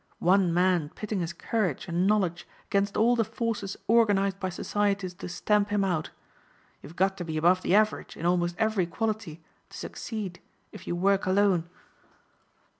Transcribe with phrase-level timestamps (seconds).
[0.17, 5.29] One man pitting his courage and knowledge against all the forces organized by society to
[5.29, 6.09] stamp him out.
[6.81, 10.39] You've got to be above the average in almost every quality to succeed
[10.71, 11.69] if you work alone."